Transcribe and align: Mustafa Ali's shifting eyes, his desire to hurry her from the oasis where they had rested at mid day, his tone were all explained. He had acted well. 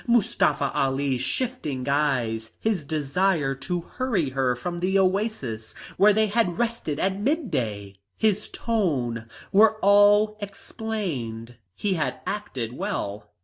Mustafa 0.07 0.71
Ali's 0.73 1.21
shifting 1.21 1.87
eyes, 1.87 2.53
his 2.59 2.83
desire 2.83 3.53
to 3.53 3.81
hurry 3.81 4.31
her 4.31 4.55
from 4.55 4.79
the 4.79 4.97
oasis 4.97 5.75
where 5.95 6.11
they 6.11 6.25
had 6.25 6.57
rested 6.57 6.97
at 6.97 7.19
mid 7.19 7.51
day, 7.51 7.97
his 8.17 8.49
tone 8.49 9.29
were 9.51 9.77
all 9.83 10.39
explained. 10.41 11.53
He 11.75 11.93
had 11.93 12.19
acted 12.25 12.73
well. 12.75 13.29